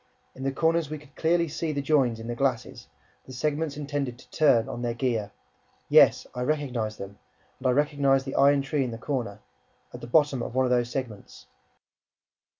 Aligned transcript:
In 0.33 0.41
the 0.41 0.51
corners, 0.51 0.89
we 0.89 0.97
could 0.97 1.15
clearly 1.15 1.47
see 1.47 1.71
the 1.71 1.79
"joins" 1.83 2.19
in 2.19 2.25
the 2.25 2.33
glasses, 2.33 2.87
the 3.27 3.31
segments 3.33 3.77
intended 3.77 4.17
to 4.17 4.29
turn 4.31 4.67
on 4.67 4.81
their 4.81 4.95
gear; 4.95 5.29
yes, 5.89 6.25
I 6.33 6.41
recognized 6.41 6.97
them 6.97 7.19
and 7.59 7.67
I 7.67 7.71
recognized 7.71 8.25
the 8.25 8.33
iron 8.33 8.63
tree 8.63 8.83
in 8.83 8.89
the 8.89 8.97
corner, 8.97 9.41
at 9.93 10.01
the 10.01 10.07
bottom 10.07 10.41
of 10.41 10.55
one 10.55 10.65
of 10.65 10.71
those 10.71 10.89
segments 10.89 11.45